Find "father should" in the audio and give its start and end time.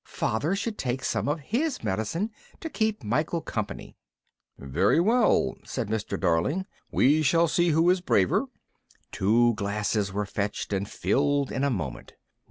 0.03-0.79